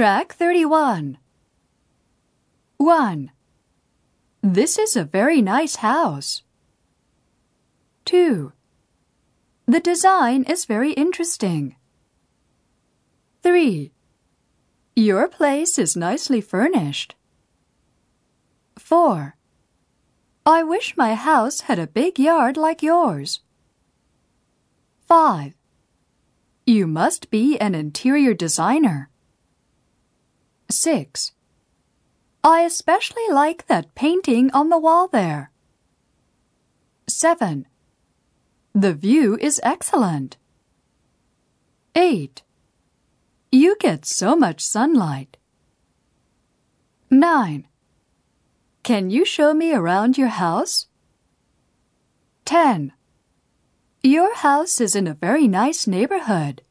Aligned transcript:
Track 0.00 0.32
31. 0.32 1.18
1. 2.78 3.30
This 4.42 4.78
is 4.78 4.96
a 4.96 5.04
very 5.04 5.42
nice 5.42 5.76
house. 5.76 6.40
2. 8.06 8.50
The 9.66 9.80
design 9.80 10.44
is 10.44 10.64
very 10.64 10.92
interesting. 10.92 11.76
3. 13.42 13.92
Your 14.96 15.28
place 15.28 15.78
is 15.78 15.94
nicely 15.94 16.40
furnished. 16.40 17.14
4. 18.78 19.36
I 20.46 20.62
wish 20.62 20.96
my 20.96 21.14
house 21.14 21.60
had 21.68 21.78
a 21.78 21.86
big 21.86 22.18
yard 22.18 22.56
like 22.56 22.82
yours. 22.82 23.40
5. 25.06 25.52
You 26.64 26.86
must 26.86 27.30
be 27.30 27.58
an 27.58 27.74
interior 27.74 28.32
designer. 28.32 29.10
6. 30.70 31.32
I 32.42 32.62
especially 32.62 33.28
like 33.30 33.66
that 33.66 33.94
painting 33.94 34.50
on 34.52 34.68
the 34.68 34.78
wall 34.78 35.08
there. 35.08 35.50
7. 37.08 37.66
The 38.74 38.94
view 38.94 39.36
is 39.40 39.60
excellent. 39.62 40.36
8. 41.94 42.42
You 43.52 43.76
get 43.80 44.06
so 44.06 44.36
much 44.36 44.60
sunlight. 44.60 45.36
9. 47.10 47.66
Can 48.84 49.10
you 49.10 49.24
show 49.24 49.52
me 49.52 49.74
around 49.74 50.16
your 50.16 50.28
house? 50.28 50.86
10. 52.44 52.92
Your 54.02 54.34
house 54.36 54.80
is 54.80 54.94
in 54.94 55.06
a 55.06 55.14
very 55.14 55.46
nice 55.46 55.86
neighborhood. 55.86 56.62